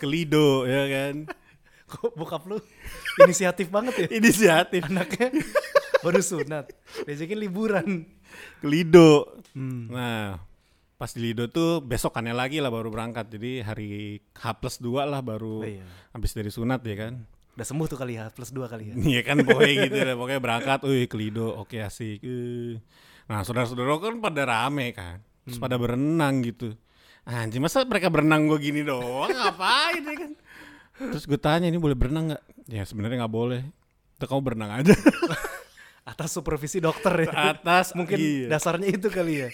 [0.02, 1.30] ke Lido ya kan.
[1.94, 2.58] Kok bokap lu
[3.22, 4.08] inisiatif banget ya?
[4.18, 5.30] Inisiatif Anaknya
[6.02, 6.74] baru sunat.
[7.06, 7.88] Diajakin liburan.
[8.60, 9.30] ke Lido.
[9.54, 9.94] Hmm.
[9.94, 10.42] Nah,
[11.04, 13.28] pas di Lido tuh besokannya lagi lah baru berangkat.
[13.28, 15.84] Jadi hari H plus 2 lah baru Oh, iya.
[16.16, 17.28] habis dari sunat ya kan.
[17.60, 18.94] Udah sembuh tuh kali ya, plus dua kali ya.
[18.96, 20.16] Iya kan pokoknya gitu deh.
[20.16, 22.24] Pokoknya berangkat, wih ke Lido, oke asik.
[22.24, 22.80] Eh.
[23.28, 25.20] Nah saudara-saudara kan pada rame kan.
[25.44, 26.72] Terus pada berenang gitu.
[27.28, 30.32] Anjing masa mereka berenang gue gini doang ngapain ya kan.
[31.12, 32.44] Terus gue tanya ini boleh berenang nggak?
[32.72, 33.62] Ya sebenarnya nggak boleh.
[34.24, 34.96] Tuh kamu berenang aja.
[36.16, 37.60] Atas supervisi dokter ya.
[37.60, 38.48] Atas Mungkin iya.
[38.48, 39.50] dasarnya itu kali ya.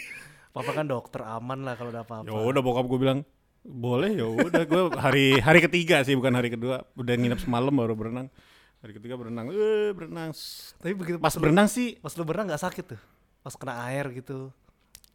[0.50, 2.26] Papa kan dokter aman lah kalau udah apa-apa.
[2.26, 3.20] Ya udah bokap gue bilang
[3.62, 7.92] boleh ya udah gue hari hari ketiga sih bukan hari kedua udah nginep semalam baru
[7.92, 8.32] berenang
[8.78, 10.32] hari ketiga berenang eh berenang
[10.78, 13.02] Tapi begitu pas lu- berenang sih pas lu berenang nggak sakit tuh.
[13.40, 14.50] Pas kena air gitu.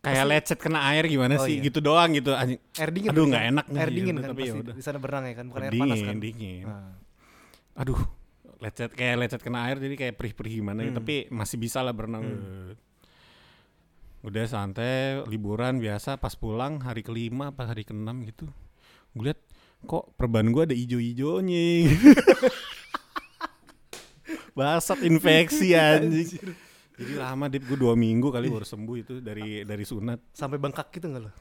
[0.00, 1.64] kayak lecet kena air gimana Oh, sih iya.
[1.64, 3.08] gitu doang gitu anjing Air dingin.
[3.08, 3.52] Aduh, berarti nggak kan?
[3.54, 4.74] enak nih, Air ya dingin kan tapi ya pasti udah.
[4.74, 6.16] di sana berenang ya kan, bukan air dingin panas kan.
[6.20, 6.92] dingin Nah,
[7.74, 8.00] aduh
[8.60, 10.98] lecet kayak lecet kena air jadi kayak perih-perih gimana ya Hmm.
[11.00, 12.72] tapi masih bisa lah berenang Eh.
[14.24, 18.48] Udah santai liburan biasa pas pulang hari kelima apa hari keenam gitu.
[19.12, 19.40] Gue liat
[19.84, 21.92] kok perban gue ada ijo-ijonya?
[24.56, 26.40] Basat infeksi anjing.
[26.94, 27.68] Jadi lama dip.
[27.68, 30.32] Gue dua minggu kali baru sembuh itu dari dari sunat.
[30.32, 31.32] Sampai bengkak gitu nggak lo?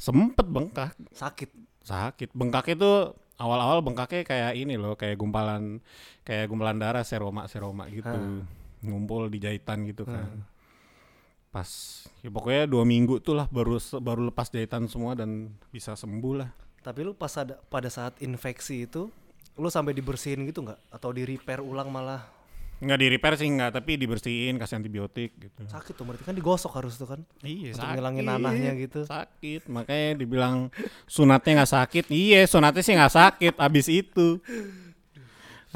[0.00, 0.96] sempet bengkak.
[1.12, 1.50] Sakit.
[1.84, 2.32] sakit.
[2.32, 2.96] Bengkaknya tuh
[3.36, 5.84] awal-awal bengkaknya kayak ini loh kayak gumpalan
[6.24, 8.08] kayak gumpalan darah seroma seroma gitu.
[8.08, 8.40] Ah.
[8.80, 10.24] ngumpul di jahitan gitu kan.
[10.24, 10.59] Hmm.
[11.50, 11.66] Pas
[12.22, 16.50] ya pokoknya dua minggu tuh lah baru baru lepas jahitan semua dan bisa sembuh lah.
[16.80, 19.10] Tapi lu pas ada pada saat infeksi itu
[19.58, 20.78] lu sampai dibersihin gitu nggak?
[20.94, 22.24] Atau di repair ulang malah?
[22.80, 25.60] Nggak di repair sih nggak tapi dibersihin kasih antibiotik gitu.
[25.68, 27.20] Sakit tuh berarti kan digosok harus tuh kan?
[27.44, 29.04] Iya untuk ngilangin nanahnya gitu.
[29.04, 30.72] Sakit makanya dibilang
[31.04, 32.04] sunatnya nggak sakit.
[32.08, 34.40] Iya sunatnya sih nggak sakit abis itu.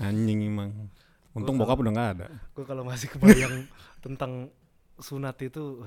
[0.01, 0.71] Anjing emang.
[1.35, 2.27] Untung Gua bokap udah nggak ada.
[2.31, 3.67] gue kalau masih kebayang
[4.01, 4.49] tentang
[4.99, 5.83] sunat itu,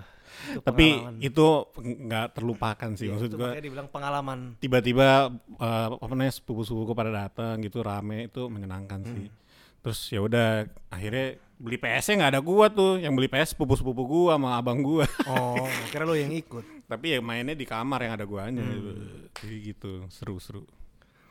[0.51, 1.47] itu tapi itu
[1.79, 3.07] nggak terlupakan sih.
[3.07, 4.39] Iya, maksud gua makanya dibilang pengalaman.
[4.59, 9.27] tiba-tiba eh, apa namanya sepupu-sepupuku pada datang gitu rame itu menyenangkan sih.
[9.79, 12.99] Terus ya udah akhirnya beli PS nya nggak ada gua tuh.
[12.99, 15.07] Yang beli PS sepupu-sepupu gua sama abang gua.
[15.31, 16.65] Oh kira lo yang ikut.
[16.91, 18.63] Tapi ya mainnya di kamar yang ada guanya.
[19.39, 20.67] Jadi gitu seru-seru.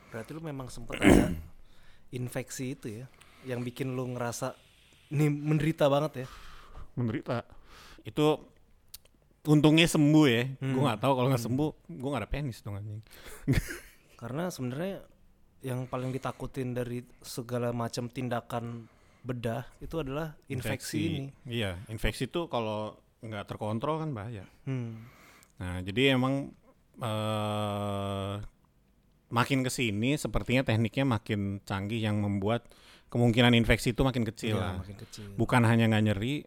[0.08, 1.32] Berarti lu memang sempat ada
[2.16, 3.06] infeksi itu ya
[3.46, 4.56] yang bikin lu ngerasa
[5.14, 6.26] nih menderita banget ya?
[6.98, 7.55] Menderita.
[8.06, 8.38] Itu
[9.46, 10.44] untungnya sembuh ya.
[10.62, 10.72] Hmm.
[10.74, 13.02] Gue nggak tahu kalau nggak sembuh, gue nggak ada penis dong anjing.
[14.20, 15.02] Karena sebenarnya
[15.66, 18.86] yang paling ditakutin dari segala macam tindakan
[19.26, 21.24] bedah itu adalah infeksi, ini.
[21.50, 22.94] Iya, infeksi itu kalau
[23.26, 24.46] nggak terkontrol kan bahaya.
[24.62, 25.02] Hmm.
[25.58, 26.54] Nah, jadi emang
[26.96, 28.34] eh
[29.26, 32.70] makin ke sini sepertinya tekniknya makin canggih yang membuat
[33.10, 34.74] kemungkinan infeksi itu makin kecil Iya, lah.
[34.78, 35.26] makin kecil.
[35.34, 36.46] Bukan hanya nggak nyeri,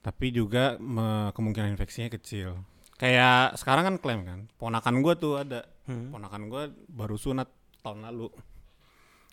[0.00, 2.56] tapi juga me- kemungkinan infeksinya kecil.
[2.96, 6.12] Kayak sekarang kan klaim kan, ponakan gue tuh ada, Hmm.
[6.12, 7.48] ponakan gue baru sunat
[7.80, 8.28] tahun lalu.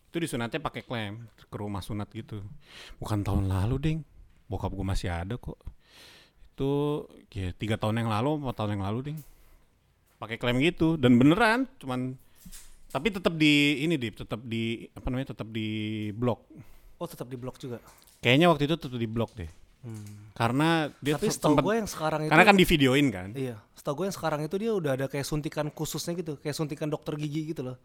[0.07, 2.39] Itu disunatnya pakai klaim ke rumah sunat gitu.
[2.97, 3.99] Bukan tahun lalu ding,
[4.47, 5.59] bokap gue masih ada kok.
[6.55, 9.19] Itu ya tiga tahun yang lalu, empat tahun yang lalu ding.
[10.17, 12.15] Pakai klaim gitu dan beneran, cuman
[12.87, 15.67] tapi tetap di ini di tetap di apa namanya tetap di
[16.15, 16.39] blok.
[16.97, 17.77] Oh tetap di blok juga.
[18.23, 19.51] Kayaknya waktu itu tetap di blok deh.
[19.77, 20.31] Hmm.
[20.33, 23.29] Karena dia Tapi setahu sempet- gue yang sekarang itu karena kan di videoin kan.
[23.31, 26.87] Iya, setahu gue yang sekarang itu dia udah ada kayak suntikan khususnya gitu, kayak suntikan
[26.87, 27.77] dokter gigi gitu loh.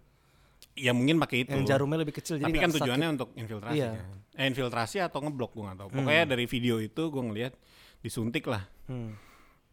[0.73, 1.53] Ya mungkin pakai itu.
[1.53, 2.83] Yang jarumnya lebih kecil jadi Tapi kan nggak sakit.
[2.83, 3.91] tujuannya untuk infiltrasi Iya.
[3.93, 4.17] kan.
[4.33, 5.89] Eh infiltrasi atau ngeblok gue gak tahu.
[5.93, 7.53] Pokoknya dari video itu gue ngelihat
[8.01, 8.65] disuntik lah.
[8.87, 9.13] Hmm.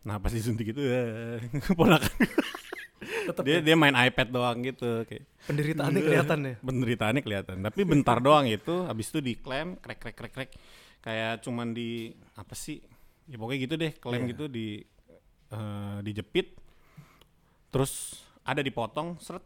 [0.01, 1.39] Nah pas disuntik itu eh,
[1.79, 2.11] ponakan
[2.99, 6.55] Tetep dia dia main iPad doang gitu kayak penderitaannya kelihatan ya.
[6.67, 7.55] penderitaannya kelihatan.
[7.61, 10.49] Tapi bentar doang itu habis itu diklaim krek krek krek krek
[10.99, 12.79] kayak cuman di apa sih?
[13.25, 14.31] Ya pokoknya gitu deh, klaim Iya.
[14.31, 14.67] gitu di
[15.49, 16.57] eh, dijepit
[17.69, 19.45] terus ada dipotong seret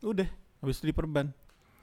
[0.00, 0.26] udah
[0.60, 1.30] habis itu diperban.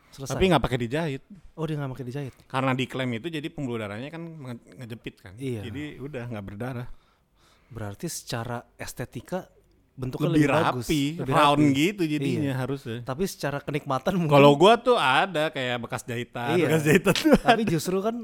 [0.10, 0.32] Selesai.
[0.32, 1.24] Tapi nggak pakai dijahit.
[1.54, 2.34] oh dia nggak pakai dijahit.
[2.46, 5.34] Karena diklaim itu jadi pembuluh darahnya kan nge- ngejepit kan.
[5.36, 5.66] Iya.
[5.66, 6.88] Jadi udah nggak berdarah.
[7.68, 9.50] Berarti secara estetika
[9.94, 11.74] bentuknya Lebih, lebih, bagus, rapi, lebih round rapi.
[11.76, 12.56] gitu jadinya Iya.
[12.56, 12.98] harusnya.
[13.02, 16.66] Tapi secara kenikmatan mungkin Kalau gua tuh ada kayak bekas jahitan, Iya.
[16.68, 17.34] bekas jahitan tuh.
[17.42, 18.16] tapi justru kan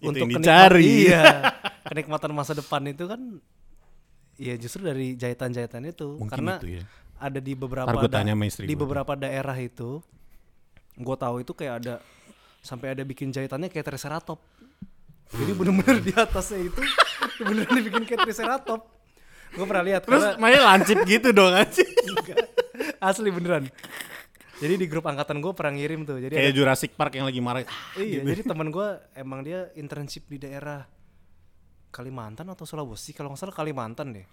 [0.00, 0.84] Itu untuk yang kenikmatan dicari.
[1.06, 1.24] iya.
[1.90, 3.20] Kenikmatan masa depan itu kan
[4.40, 6.16] ya justru dari jahitan-jahitan itu.
[6.16, 6.82] Mungkin karena itu ya.
[7.20, 8.24] ada di beberapa da-
[8.64, 10.00] di beberapa daerah itu
[11.00, 11.94] gue tahu itu kayak ada
[12.60, 14.40] sampai ada bikin jahitannya kayak triceratop.
[15.30, 16.80] Jadi bener-bener di atasnya itu
[17.44, 18.80] bener-bener dibikin kayak triceratop.
[19.50, 21.50] Gue pernah lihat Terus karena mainnya lancip gitu dong
[23.00, 23.66] asli beneran
[24.60, 26.20] jadi di grup angkatan gue pernah ngirim tuh.
[26.20, 27.64] Jadi kayak ada- Jurassic Park yang lagi marah.
[27.96, 30.84] iya jadi teman gue emang dia internship di daerah
[31.90, 33.10] Kalimantan atau Sulawesi?
[33.16, 34.26] Kalau nggak salah Kalimantan deh.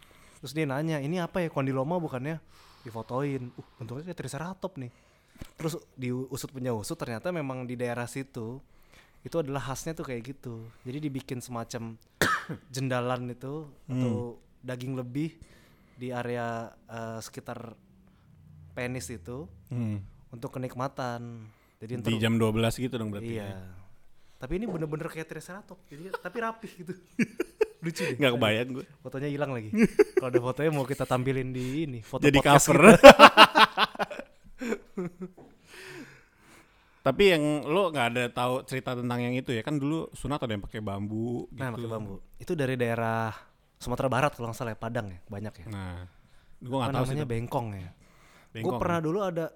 [0.43, 1.49] Terus dia nanya ini apa ya?
[1.49, 2.37] Kondiloma bukannya?
[2.85, 3.49] Difotoin.
[3.55, 4.91] Uh bentuknya kayak triceratop nih.
[5.57, 8.61] Terus diusut punya usut ternyata memang di daerah situ
[9.25, 10.69] itu adalah khasnya tuh kayak gitu.
[10.85, 11.97] Jadi dibikin semacam
[12.75, 15.33] jendalan itu atau daging lebih
[15.97, 17.73] di area eh, sekitar
[18.77, 19.49] penis itu.
[19.73, 19.97] Hmm.
[20.37, 23.37] Untuk kenikmatan jadi Di jam 12 gitu dong berarti.
[23.37, 23.61] Iya.
[24.37, 25.85] Tapi ini bener-bener kayak triceratops.
[25.89, 26.93] Jadi tapi rapih gitu.
[27.85, 28.17] Lucu deh.
[28.17, 28.85] Nggak kebayang gue.
[29.05, 29.69] Fotonya hilang lagi.
[30.17, 32.77] Kalau ada fotonya mau kita tampilin di ini, foto Jadi cover.
[37.07, 40.51] Tapi yang lo nggak ada tahu cerita tentang yang itu ya kan dulu sunat ada
[40.57, 41.61] yang pakai bambu gitu.
[41.61, 42.19] Nah, pakai bambu.
[42.41, 43.31] Itu dari daerah
[43.77, 45.65] Sumatera Barat kalau nggak salah ya, Padang ya, banyak ya.
[45.69, 46.03] Nah,
[46.59, 47.13] gue nggak tahu sih.
[47.13, 47.89] namanya tapi bengkong ya.
[48.57, 49.53] Gue pernah dulu ada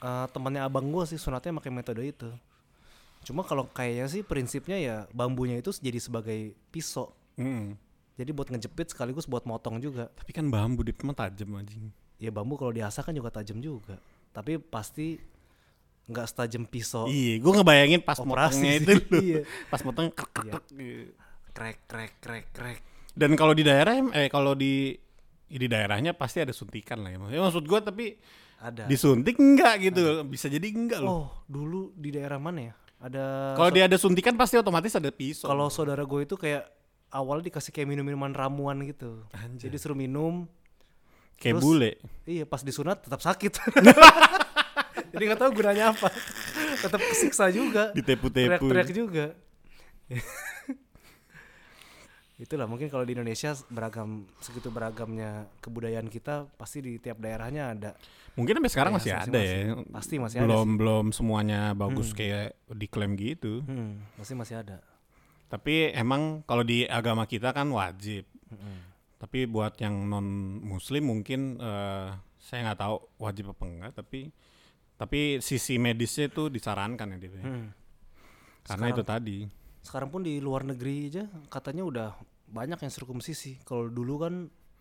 [0.00, 2.28] eh, temannya abang gue sih sunatnya pakai metode itu.
[3.20, 7.12] Cuma kalau kayaknya sih prinsipnya ya bambunya itu jadi sebagai pisau.
[7.36, 7.76] Mm.
[8.16, 10.08] Jadi buat ngejepit sekaligus buat motong juga.
[10.12, 11.92] Tapi kan bambu di emang tajam anjing.
[12.20, 13.96] ya bambu kalau diasah kan juga tajam juga
[14.30, 15.16] tapi pasti
[16.04, 18.92] nggak setajam pisau Iya, gue ngebayangin pas motongnya itu.
[19.24, 19.40] iya.
[19.72, 20.52] pas motong krek, krek, Iya.
[20.52, 21.12] krek, gitu.
[21.54, 22.78] krek krek krek krek
[23.10, 24.94] Dan kalau di daerah eh kalau di
[25.50, 27.18] di daerahnya pasti ada suntikan lah ya.
[27.18, 28.06] Maksud gue tapi
[28.60, 30.20] ada disuntik enggak gitu.
[30.22, 31.08] Bisa jadi enggak loh.
[31.10, 35.48] oh dulu di daerah mana ya ada Kalau dia ada suntikan pasti otomatis ada pisau.
[35.48, 36.68] kalau saudara gue itu kayak
[37.08, 39.66] awalnya dikasih kayak minum minuman ramuan gitu Anjay.
[39.66, 40.44] jadi suruh minum
[41.34, 41.90] kayak terus- bule.
[42.22, 43.56] iya pas disunat tetap sakit
[45.12, 46.12] jadi nggak tahu gunanya apa
[46.76, 48.68] tetap kesiksa juga Ditepu-tepu.
[48.68, 49.26] teriak-teriak juga
[52.40, 57.92] itulah mungkin kalau di Indonesia beragam segitu beragamnya kebudayaan kita pasti di tiap daerahnya ada
[58.38, 59.66] Mungkin sampai sekarang Iya, masih ada masing-masing.
[59.68, 59.92] ya.
[59.92, 63.60] Pasti masih ada belum belum semuanya bagus kayak diklaim gitu.
[63.66, 64.78] hmm, pasti masih ada
[65.50, 68.24] Tapi emang kalau di agama kita kan wajib.
[68.48, 68.86] Hmm.
[69.20, 70.24] Tapi buat yang non
[70.62, 72.08] muslim mungkin eh,
[72.40, 73.92] saya nggak tahu wajib apa enggak.
[73.98, 74.30] Tapi
[74.94, 77.44] tapi sisi medisnya itu disarankan ya ya.
[77.44, 77.66] Hmm.
[78.64, 79.38] Karena itu tadi.
[79.80, 82.10] sekarang pun di luar negeri aja katanya udah
[82.50, 84.34] banyak yang sirkumsisi kalau dulu kan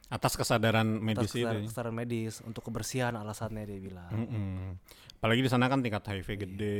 [0.10, 1.46] atas kesadaran medis itu.
[1.46, 1.66] kesadaran, ya.
[1.70, 4.10] kesadaran medis untuk kebersihan alasannya dia bilang.
[4.10, 4.74] Mm-mm.
[5.16, 6.78] Apalagi di sana kan tingkat HIV gede,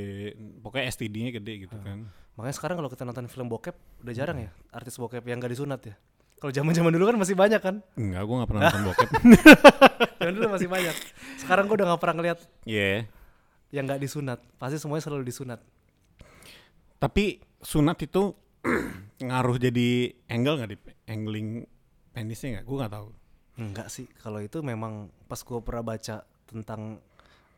[0.60, 1.84] pokoknya STD-nya gede gitu Ah.
[1.84, 2.00] kan.
[2.36, 5.84] Makanya sekarang kalau kita nonton film bokep udah jarang ya artis bokep yang gak disunat
[5.84, 5.94] ya.
[6.40, 7.84] Kalau zaman-zaman dulu kan masih banyak kan.
[7.94, 9.10] Enggak, gue nggak pernah nonton bokep.
[10.20, 10.96] Zaman dulu masih banyak.
[11.36, 13.06] Sekarang gue udah gak pernah ngeliat Iya.
[13.70, 14.40] yang gak disunat.
[14.56, 15.60] Pasti semuanya selalu disunat.
[16.96, 18.34] Tapi sunat itu
[19.20, 19.90] ngaruh jadi
[20.28, 21.48] angle nggak di angling
[22.10, 22.66] penisnya nggak?
[22.66, 23.08] Gue nggak tahu.
[23.60, 24.08] Enggak sih.
[24.16, 26.98] Kalau itu memang pas gue pernah baca tentang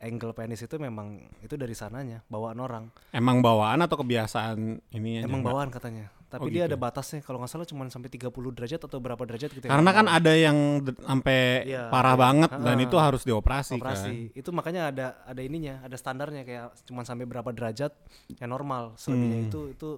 [0.02, 2.84] angle penis itu memang itu dari sananya bawaan orang.
[3.12, 5.22] Emang bawaan atau kebiasaan ini?
[5.22, 6.10] Emang bawaan katanya.
[6.26, 6.72] Tapi Oh, dia gitu.
[6.72, 9.68] ada batasnya kalau nggak salah cuma sampai 30 derajat atau berapa derajat gitu.
[9.68, 9.70] ya.
[9.70, 12.22] Karena kan ada yang sampai Iya, parah iya.
[12.24, 12.86] banget dan Ah.
[12.88, 14.32] itu harus dioperasi, operasi.
[14.32, 14.40] kan.
[14.40, 17.92] Itu makanya ada ada ininya, ada standarnya kayak cuma sampai berapa derajat
[18.34, 18.96] yang normal.
[18.96, 19.48] Selebihnya Hmm.
[19.48, 19.90] itu itu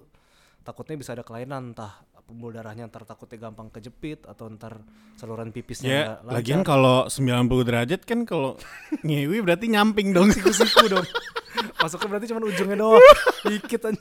[0.64, 1.92] takutnya bisa ada kelainan entah
[2.24, 4.80] pembuluh darahnya ntar takutnya gampang kejepit atau ntar
[5.14, 6.34] saluran pipisnya Ya, nggak lancar.
[6.40, 8.56] lagian kalau 90 derajat kan kalau
[9.06, 10.32] ngewi berarti nyamping dong.
[10.32, 11.04] siku-siku dong.
[11.84, 13.04] Masuknya berarti cuma ujungnya doang.
[13.46, 14.00] Dikit aja.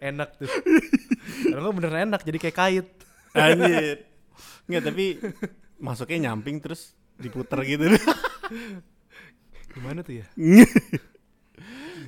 [0.00, 0.48] enak tuh.
[1.52, 2.86] Kalau beneran enak jadi kayak kait.
[3.36, 4.08] Anjir.
[4.64, 5.04] Enggak, tapi
[5.76, 7.92] masuknya nyamping terus diputer gitu.
[9.68, 10.26] Gimana tuh ya?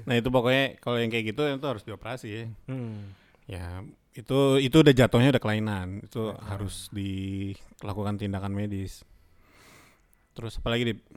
[0.07, 2.45] Nah, itu pokoknya kalau yang kayak gitu itu harus dioperasi ya.
[2.71, 3.13] Hmm.
[3.47, 3.83] Ya,
[4.15, 6.07] itu itu udah jatuhnya udah kelainan.
[6.07, 9.05] Itu harus dilakukan tindakan medis.
[10.33, 11.01] Terus apa lagi, Dip?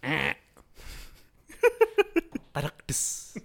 [0.00, 0.32] Eh,
[2.56, 3.36] Tadak des.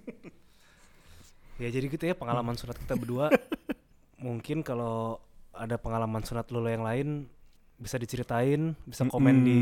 [1.60, 3.28] ya jadi gitu ya pengalaman sunat kita berdua.
[4.26, 5.20] Mungkin kalau
[5.56, 7.28] ada pengalaman sunat lo yang lain
[7.76, 9.60] bisa diceritain, bisa komen di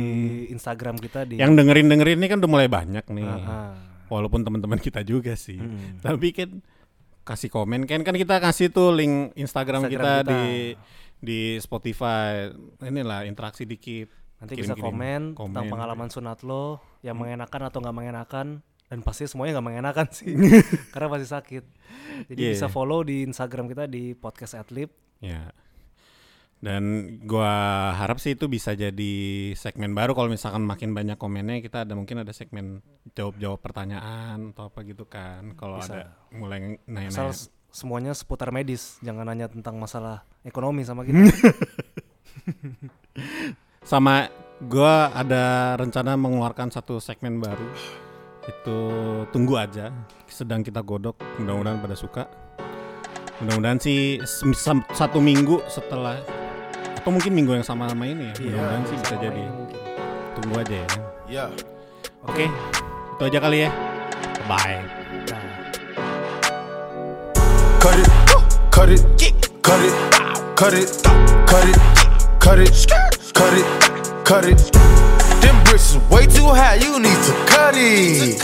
[0.54, 3.26] Instagram kita di yang dengerin-dengerin ini kan udah mulai banyak nih.
[3.26, 3.74] Ah, ah.
[4.08, 5.58] Walaupun teman-teman kita juga sih.
[5.58, 6.06] Mm.
[6.06, 6.50] Tapi kan
[7.24, 10.30] kasih komen kan kan kita kasih tuh link Instagram, Instagram kita, kita.
[10.30, 10.44] di
[11.18, 12.52] di Spotify.
[12.84, 14.12] Inilah interaksi dikit.
[14.38, 15.72] Nanti bisa Kirim-kirim komen, tentang komen.
[15.72, 18.60] pengalaman sunat lo yang mengenakan atau nggak mengenakan
[18.92, 20.36] dan pasti semuanya nggak mengenakan sih
[20.94, 21.64] karena pasti sakit.
[22.30, 22.52] Jadi Iya.
[22.54, 24.92] bisa follow di Instagram kita di podcast Adlib.
[25.24, 25.50] Ya.
[26.64, 26.84] Dan
[27.28, 29.14] gua harap sih itu bisa jadi
[29.52, 32.80] segmen baru kalau misalkan makin banyak komennya kita ada mungkin ada segmen
[33.12, 35.60] jawab-jawab pertanyaan atau apa gitu kan.
[35.60, 37.36] Kalau ada mulai nanya-nanya.
[37.68, 41.36] semuanya seputar medis, jangan nanya tentang masalah ekonomi sama kita.
[43.84, 44.32] Sama
[44.64, 47.68] gua ada rencana mengeluarkan satu segmen baru.
[48.48, 48.80] Itu
[49.36, 49.92] tunggu aja.
[50.32, 51.20] Sedang kita godok.
[51.44, 52.24] Mudah-mudahan pada suka.
[53.44, 54.24] Mudah-mudahan sih
[54.96, 56.24] satu minggu setelah
[57.04, 58.36] atau mungkin minggu yang sama sama ini ya.
[58.40, 59.42] Mudah-mudahan sih bisa sama jadi.
[59.44, 59.80] ini mungkin.
[60.40, 60.88] Tunggu aja ya.
[61.28, 61.50] Yeah.
[62.24, 63.70] Oke, itu aja kali ya.
[64.48, 64.80] Bye.
[65.28, 65.44] Nah,
[67.84, 68.08] Cut it,
[68.72, 69.04] cut it,
[69.60, 69.96] cut it,
[70.56, 70.88] cut it,
[71.44, 71.76] cut it,
[72.40, 72.72] cut it,
[73.36, 73.68] cut it,
[74.24, 74.60] cut it.
[75.44, 78.40] Them bricks is way too high, you need to cut it.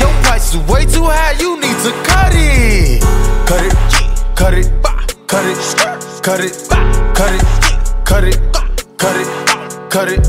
[0.00, 3.04] Your price is way too high, you need to cut it.
[3.44, 3.76] Cut it,
[4.32, 4.72] cut it,
[5.28, 5.60] cut it,
[6.24, 6.56] cut it,
[7.12, 7.61] cut it,
[8.12, 8.38] cut it,
[8.98, 9.28] cut it,
[9.90, 10.22] cut it.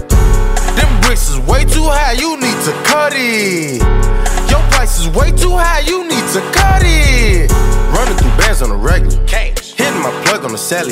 [0.77, 3.81] Them bricks is way too high, you need to cut it.
[4.49, 7.51] Your price is way too high, you need to cut it.
[7.91, 9.19] Running through bands on a regular.
[9.27, 10.91] Hitting my plug on the celly.